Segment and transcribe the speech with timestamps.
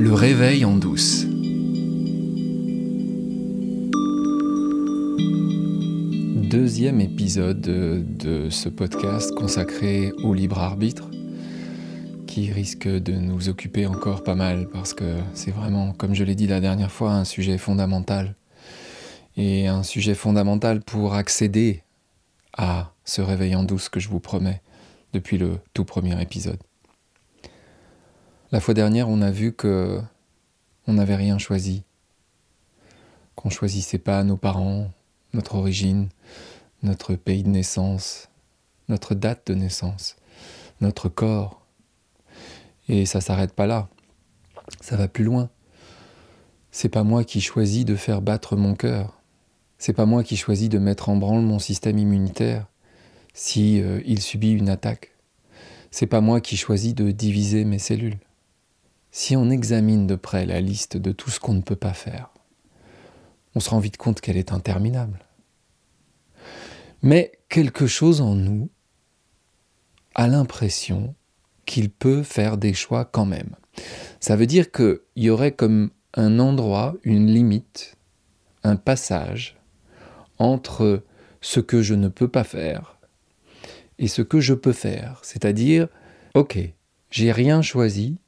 [0.00, 1.26] Le réveil en douce.
[6.48, 11.10] Deuxième épisode de ce podcast consacré au libre arbitre
[12.26, 16.34] qui risque de nous occuper encore pas mal parce que c'est vraiment, comme je l'ai
[16.34, 18.36] dit la dernière fois, un sujet fondamental.
[19.36, 21.82] Et un sujet fondamental pour accéder
[22.56, 24.62] à ce réveil en douce que je vous promets
[25.12, 26.69] depuis le tout premier épisode.
[28.52, 30.00] La fois dernière, on a vu que
[30.88, 31.84] on n'avait rien choisi,
[33.36, 34.90] qu'on choisissait pas nos parents,
[35.34, 36.08] notre origine,
[36.82, 38.28] notre pays de naissance,
[38.88, 40.16] notre date de naissance,
[40.80, 41.64] notre corps.
[42.88, 43.88] Et ça s'arrête pas là.
[44.80, 45.48] Ça va plus loin.
[46.72, 49.20] C'est pas moi qui choisis de faire battre mon cœur.
[49.78, 52.66] C'est pas moi qui choisis de mettre en branle mon système immunitaire
[53.32, 55.12] si euh, il subit une attaque.
[55.92, 58.18] C'est pas moi qui choisis de diviser mes cellules.
[59.12, 62.30] Si on examine de près la liste de tout ce qu'on ne peut pas faire,
[63.54, 65.18] on se rend vite compte qu'elle est interminable.
[67.02, 68.70] Mais quelque chose en nous
[70.14, 71.14] a l'impression
[71.66, 73.56] qu'il peut faire des choix quand même.
[74.20, 77.96] Ça veut dire qu'il y aurait comme un endroit, une limite,
[78.62, 79.56] un passage
[80.38, 81.02] entre
[81.40, 82.98] ce que je ne peux pas faire
[83.98, 85.20] et ce que je peux faire.
[85.22, 85.88] C'est-à-dire,
[86.34, 86.58] ok,
[87.10, 88.18] j'ai rien choisi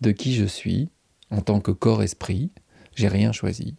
[0.00, 0.90] de qui je suis
[1.30, 2.50] en tant que corps-esprit,
[2.94, 3.74] j'ai rien choisi.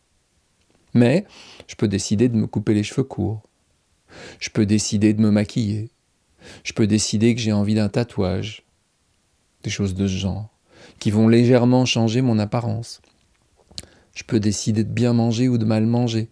[0.93, 1.25] Mais
[1.67, 3.43] je peux décider de me couper les cheveux courts.
[4.39, 5.89] Je peux décider de me maquiller.
[6.63, 8.63] Je peux décider que j'ai envie d'un tatouage.
[9.63, 10.49] Des choses de ce genre,
[10.99, 13.01] qui vont légèrement changer mon apparence.
[14.13, 16.29] Je peux décider de bien manger ou de mal manger.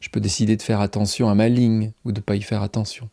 [0.00, 2.62] Je peux décider de faire attention à ma ligne ou de ne pas y faire
[2.62, 3.08] attention.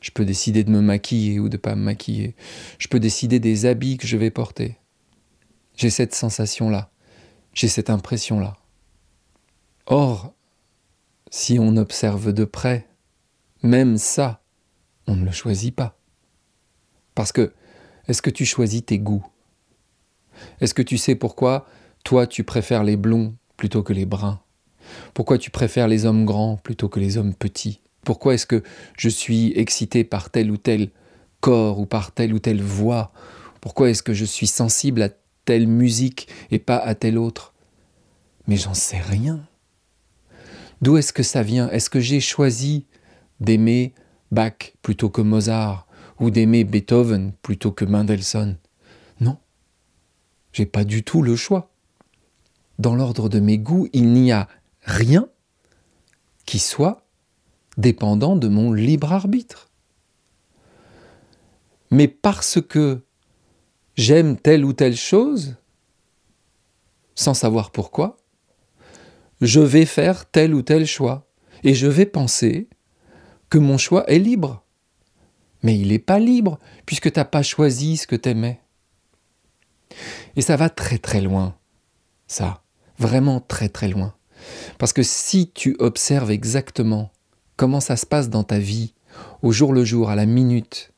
[0.00, 2.34] Je peux décider de me maquiller ou de ne pas me maquiller.
[2.78, 4.78] Je peux décider des habits que je vais porter.
[5.76, 6.90] J'ai cette sensation-là.
[7.52, 8.56] J'ai cette impression-là.
[9.86, 10.32] Or,
[11.30, 12.88] si on observe de près,
[13.62, 14.42] même ça,
[15.06, 15.98] on ne le choisit pas.
[17.14, 17.52] Parce que,
[18.08, 19.26] est-ce que tu choisis tes goûts?
[20.60, 21.66] Est-ce que tu sais pourquoi
[22.04, 24.40] toi tu préfères les blonds plutôt que les bruns?
[25.14, 27.80] Pourquoi tu préfères les hommes grands plutôt que les hommes petits?
[28.04, 28.62] Pourquoi est-ce que
[28.98, 30.90] je suis excité par tel ou tel
[31.40, 33.12] corps ou par telle ou telle voix?
[33.60, 35.08] Pourquoi est-ce que je suis sensible à
[35.44, 37.54] telle musique et pas à telle autre
[38.46, 39.46] Mais j'en sais rien.
[40.82, 41.68] D'où est-ce que ça vient?
[41.70, 42.86] Est-ce que j'ai choisi
[43.40, 43.94] d'aimer
[44.30, 45.86] Bach plutôt que Mozart
[46.20, 48.56] ou d'aimer Beethoven plutôt que Mendelssohn?
[49.20, 49.38] Non.
[50.52, 51.70] J'ai pas du tout le choix.
[52.78, 54.48] Dans l'ordre de mes goûts, il n'y a
[54.82, 55.28] rien
[56.44, 57.06] qui soit
[57.76, 59.70] dépendant de mon libre arbitre.
[61.90, 63.04] Mais parce que
[63.96, 65.56] j'aime telle ou telle chose,
[67.14, 68.16] sans savoir pourquoi,
[69.40, 71.28] je vais faire tel ou tel choix.
[71.62, 72.68] Et je vais penser
[73.48, 74.64] que mon choix est libre.
[75.62, 78.60] Mais il n'est pas libre, puisque tu n'as pas choisi ce que tu aimais.
[80.36, 81.56] Et ça va très très loin,
[82.26, 82.62] ça,
[82.98, 84.14] vraiment très très loin.
[84.78, 87.12] Parce que si tu observes exactement
[87.56, 88.94] comment ça se passe dans ta vie,
[89.42, 90.92] au jour le jour, à la minute,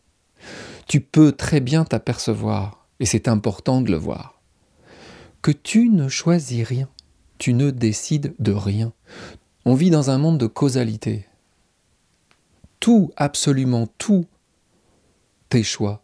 [0.88, 4.40] tu peux très bien t'apercevoir et c'est important de le voir,
[5.42, 6.88] que tu ne choisis rien,
[7.38, 8.92] tu ne décides de rien.
[9.64, 11.26] On vit dans un monde de causalité.
[12.80, 14.26] Tout, absolument tout,
[15.48, 16.02] tes choix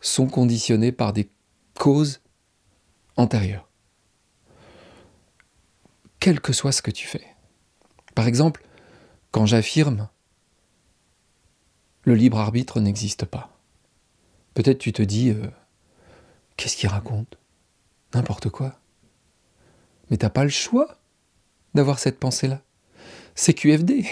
[0.00, 1.28] sont conditionnés par des
[1.78, 2.20] causes
[3.16, 3.68] antérieures.
[6.20, 7.24] Quel que soit ce que tu fais.
[8.14, 8.64] Par exemple,
[9.30, 10.08] quand j'affirme
[12.04, 13.50] le libre arbitre n'existe pas.
[14.52, 15.48] Peut-être tu te dis euh,
[16.56, 17.38] Qu'est-ce qu'il raconte?
[18.14, 18.78] N'importe quoi.
[20.10, 20.98] Mais t'as pas le choix
[21.74, 22.62] d'avoir cette pensée-là.
[23.34, 24.06] C'est QFD.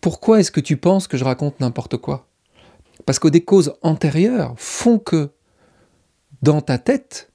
[0.00, 2.28] Pourquoi est-ce que tu penses que je raconte n'importe quoi?
[3.06, 5.32] Parce que des causes antérieures font que,
[6.42, 7.32] dans ta tête,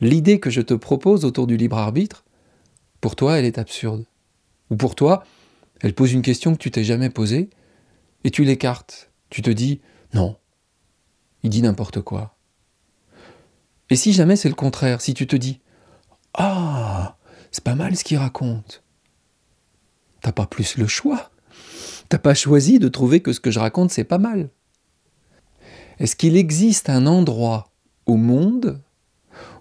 [0.00, 2.24] l'idée que je te propose autour du libre arbitre,
[3.00, 4.04] pour toi, elle est absurde.
[4.70, 5.24] Ou pour toi,
[5.80, 7.50] elle pose une question que tu t'es jamais posée,
[8.24, 9.10] et tu l'écartes.
[9.30, 9.80] Tu te dis,
[10.14, 10.36] non,
[11.42, 12.36] il dit n'importe quoi.
[13.92, 15.60] Et si jamais c'est le contraire, si tu te dis
[16.32, 17.18] Ah,
[17.50, 18.82] c'est pas mal ce qu'il raconte,
[20.22, 21.30] t'as pas plus le choix.
[22.08, 24.48] T'as pas choisi de trouver que ce que je raconte c'est pas mal.
[25.98, 27.70] Est-ce qu'il existe un endroit
[28.06, 28.80] au monde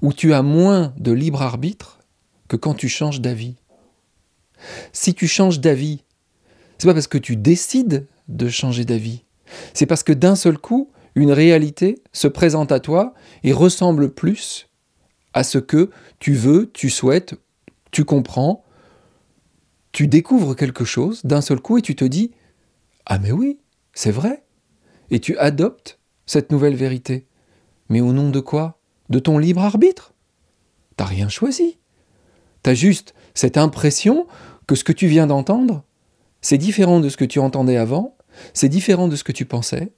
[0.01, 1.99] où tu as moins de libre arbitre
[2.47, 3.57] que quand tu changes d'avis?
[4.93, 6.05] Si tu changes d'avis,
[6.77, 9.25] c'est pas parce que tu décides de changer d'avis,
[9.73, 13.13] c'est parce que d'un seul coup, une réalité se présente à toi
[13.43, 14.69] et ressemble plus
[15.33, 15.89] à ce que
[16.19, 17.35] tu veux, tu souhaites,
[17.91, 18.63] tu comprends,
[19.91, 22.31] tu découvres quelque chose d'un seul coup et tu te dis
[23.05, 23.59] Ah mais oui,
[23.93, 24.43] c'est vrai.
[25.09, 27.27] Et tu adoptes cette nouvelle vérité.
[27.89, 28.79] Mais au nom de quoi?
[29.09, 30.13] De ton libre arbitre
[30.95, 31.79] T'as rien choisi.
[32.63, 34.27] T'as juste cette impression
[34.67, 35.83] que ce que tu viens d'entendre,
[36.41, 38.15] c'est différent de ce que tu entendais avant,
[38.53, 39.91] c'est différent de ce que tu pensais,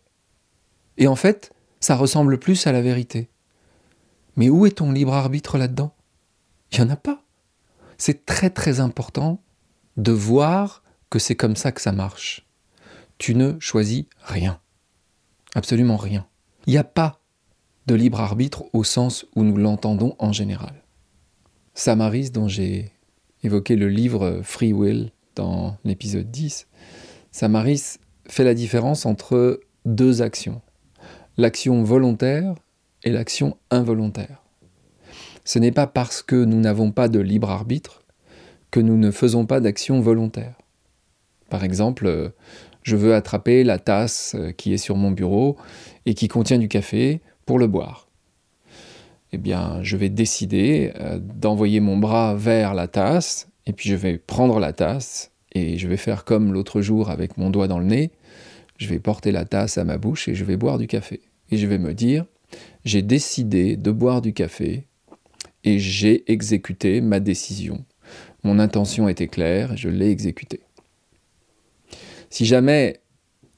[0.97, 3.29] et en fait, ça ressemble plus à la vérité.
[4.35, 5.93] Mais où est ton libre arbitre là-dedans?
[6.71, 7.23] Il n'y en a pas.
[7.97, 9.39] C'est très très important
[9.97, 12.45] de voir que c'est comme ça que ça marche.
[13.17, 14.59] Tu ne choisis rien.
[15.55, 16.25] Absolument rien.
[16.65, 17.19] Il n'y a pas
[17.85, 20.83] de libre arbitre au sens où nous l'entendons en général.
[21.75, 22.91] Samaris, dont j'ai
[23.43, 26.67] évoqué le livre Free Will dans l'épisode 10,
[27.31, 27.97] Samaris
[28.27, 30.61] fait la différence entre deux actions,
[31.37, 32.55] l'action volontaire
[33.11, 34.41] l'action involontaire.
[35.45, 38.03] Ce n'est pas parce que nous n'avons pas de libre arbitre
[38.71, 40.55] que nous ne faisons pas d'action volontaire.
[41.49, 42.31] Par exemple,
[42.81, 45.57] je veux attraper la tasse qui est sur mon bureau
[46.05, 48.07] et qui contient du café pour le boire.
[49.31, 53.95] Eh bien, je vais décider euh, d'envoyer mon bras vers la tasse, et puis je
[53.95, 57.79] vais prendre la tasse, et je vais faire comme l'autre jour avec mon doigt dans
[57.79, 58.11] le nez,
[58.77, 61.21] je vais porter la tasse à ma bouche et je vais boire du café.
[61.51, 62.25] Et je vais me dire,
[62.85, 64.87] j'ai décidé de boire du café
[65.63, 67.85] et j'ai exécuté ma décision.
[68.43, 70.61] Mon intention était claire, je l'ai exécutée.
[72.29, 72.99] Si jamais,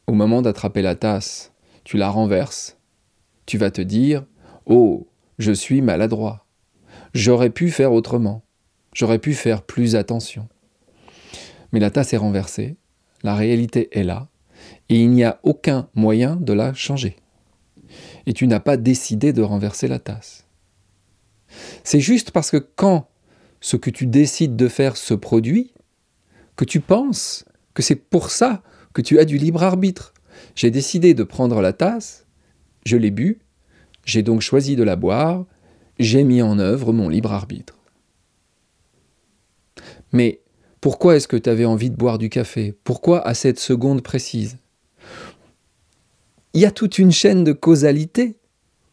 [0.06, 1.52] au moment d'attraper la tasse,
[1.84, 2.78] tu la renverses,
[3.46, 4.26] tu vas te dire,
[4.66, 5.08] oh,
[5.40, 6.46] je suis maladroit.
[7.14, 8.44] J'aurais pu faire autrement.
[8.94, 10.48] J'aurais pu faire plus attention.
[11.72, 12.78] Mais la tasse est renversée,
[13.24, 14.30] la réalité est là,
[14.90, 17.18] et il n'y a aucun moyen de la changer.
[18.26, 20.46] Et tu n'as pas décidé de renverser la tasse.
[21.84, 23.08] C'est juste parce que quand
[23.62, 25.74] ce que tu décides de faire se produit,
[26.56, 28.64] que tu penses que c'est pour ça
[28.94, 30.14] que tu as du libre arbitre.
[30.56, 32.26] J'ai décidé de prendre la tasse,
[32.86, 33.40] je l'ai bu,
[34.06, 35.46] j'ai donc choisi de la boire,
[36.00, 37.78] j'ai mis en œuvre mon libre arbitre.
[40.12, 40.42] Mais
[40.80, 42.74] pourquoi est-ce que tu avais envie de boire du café?
[42.84, 44.58] Pourquoi à cette seconde précise?
[46.56, 48.38] Il y a toute une chaîne de causalité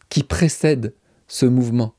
[0.09, 0.93] qui précède
[1.29, 1.95] ce mouvement.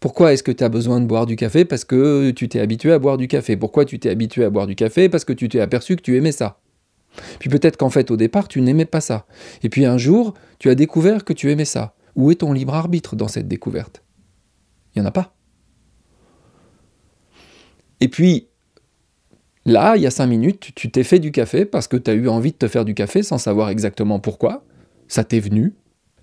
[0.00, 2.90] Pourquoi est-ce que tu as besoin de boire du café Parce que tu t'es habitué
[2.90, 3.56] à boire du café.
[3.56, 6.16] Pourquoi tu t'es habitué à boire du café Parce que tu t'es aperçu que tu
[6.16, 6.58] aimais ça.
[7.38, 9.26] Puis peut-être qu'en fait au départ tu n'aimais pas ça.
[9.62, 11.94] Et puis un jour tu as découvert que tu aimais ça.
[12.16, 14.02] Où est ton libre arbitre dans cette découverte?
[14.96, 15.32] Il n'y en a pas.
[18.00, 18.48] Et puis,
[19.66, 22.14] là, il y a cinq minutes, tu t'es fait du café parce que tu as
[22.14, 24.64] eu envie de te faire du café sans savoir exactement pourquoi.
[25.10, 25.74] Ça t'est venu.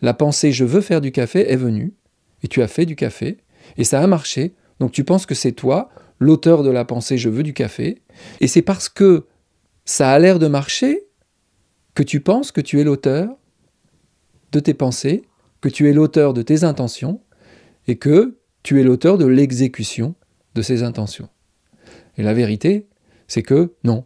[0.01, 1.93] La pensée je veux faire du café est venue.
[2.41, 3.37] Et tu as fait du café.
[3.77, 4.55] Et ça a marché.
[4.79, 5.89] Donc tu penses que c'est toi,
[6.19, 8.01] l'auteur de la pensée je veux du café.
[8.39, 9.25] Et c'est parce que
[9.85, 11.05] ça a l'air de marcher
[11.93, 13.37] que tu penses que tu es l'auteur
[14.53, 15.23] de tes pensées
[15.59, 17.19] que tu es l'auteur de tes intentions
[17.87, 20.15] et que tu es l'auteur de l'exécution
[20.55, 21.29] de ces intentions.
[22.17, 22.87] Et la vérité,
[23.27, 24.05] c'est que non.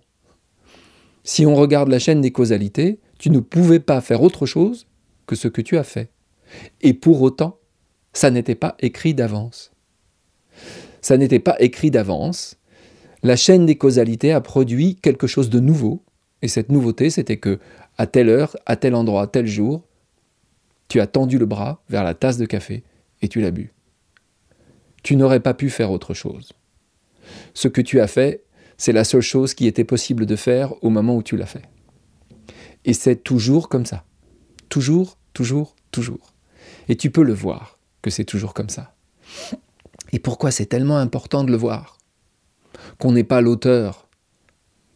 [1.23, 4.87] Si on regarde la chaîne des causalités, tu ne pouvais pas faire autre chose
[5.27, 6.09] que ce que tu as fait.
[6.81, 7.59] Et pour autant,
[8.13, 9.71] ça n'était pas écrit d'avance.
[11.01, 12.57] Ça n'était pas écrit d'avance.
[13.21, 16.03] La chaîne des causalités a produit quelque chose de nouveau.
[16.41, 17.59] Et cette nouveauté, c'était que,
[17.99, 19.83] à telle heure, à tel endroit, tel jour,
[20.87, 22.83] tu as tendu le bras vers la tasse de café
[23.21, 23.71] et tu l'as bu.
[25.03, 26.53] Tu n'aurais pas pu faire autre chose.
[27.53, 28.43] Ce que tu as fait,
[28.77, 31.61] c'est la seule chose qui était possible de faire au moment où tu l'as fait.
[32.85, 34.03] Et c'est toujours comme ça.
[34.69, 36.33] Toujours, toujours, toujours.
[36.87, 38.95] Et tu peux le voir que c'est toujours comme ça.
[40.11, 41.97] Et pourquoi c'est tellement important de le voir?
[42.97, 44.07] Qu'on n'est pas l'auteur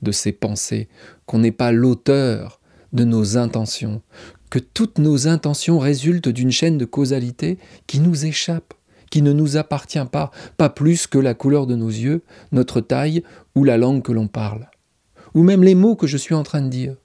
[0.01, 0.89] de ces pensées,
[1.25, 2.60] qu'on n'est pas l'auteur
[2.94, 4.01] de nos intentions,
[4.50, 8.74] que toutes nos intentions résultent d'une chaîne de causalité qui nous échappe,
[9.10, 13.24] qui ne nous appartient pas, pas plus que la couleur de nos yeux, notre taille
[13.56, 14.70] ou la langue que l'on parle,
[15.34, 16.96] ou même les mots que je suis en train de dire.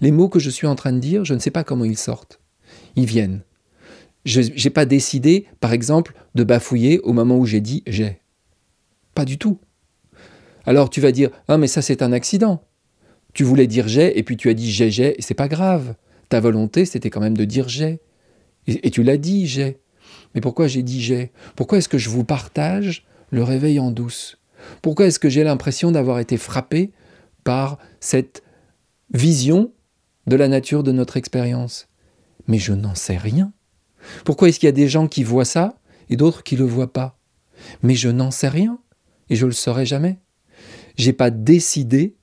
[0.00, 1.98] Les mots que je suis en train de dire, je ne sais pas comment ils
[1.98, 2.40] sortent.
[2.96, 3.42] Ils viennent.
[4.24, 8.20] Je n'ai pas décidé, par exemple, de bafouiller au moment où j'ai dit j'ai.
[9.14, 9.58] Pas du tout.
[10.64, 12.64] Alors tu vas dire Ah, mais ça c'est un accident.
[13.34, 15.94] Tu voulais dire j'ai et puis tu as dit j'ai, j'ai, et c'est pas grave.
[16.28, 18.00] Ta volonté, c'était quand même de dire j'ai.
[18.66, 19.78] Et, tu l'as dit, j'ai.
[20.34, 21.30] Mais pourquoi j'ai dit j'ai?
[21.54, 24.38] Pourquoi est-ce que je vous partage le réveil en douce?
[24.82, 26.90] Pourquoi est-ce que j'ai l'impression d'avoir été frappé
[27.44, 28.42] par cette
[29.12, 29.72] vision
[30.26, 31.88] de la nature de notre expérience
[32.46, 33.52] Mais je n'en sais rien.
[34.24, 36.66] Pourquoi est-ce qu'il y a des gens qui voient ça et d'autres qui ne le
[36.66, 37.18] voient pas?
[37.82, 38.78] Mais je n'en sais rien
[39.28, 40.18] et je ne le saurai jamais.
[40.96, 42.16] J'ai pas décidé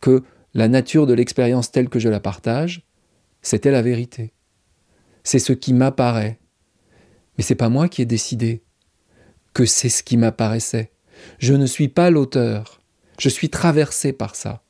[0.00, 0.22] que
[0.54, 2.86] la nature de l'expérience telle que je la partage,
[3.42, 4.32] c'était la vérité.
[5.22, 6.40] C'est ce qui m'apparaît.
[7.36, 8.62] Mais c'est pas moi qui ai décidé
[9.52, 10.92] que c'est ce qui m'apparaissait.
[11.38, 12.80] Je ne suis pas l'auteur.
[13.18, 14.62] Je suis traversé par ça.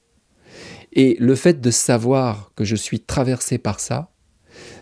[0.99, 4.11] Et le fait de savoir que je suis traversé par ça,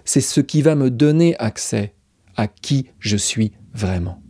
[0.05, 1.97] c'est ce qui va me donner accès
[2.37, 4.23] à qui je suis vraiment.